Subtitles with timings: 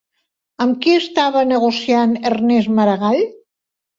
[0.63, 3.21] Amb qui estava negociant Ernest Maragall?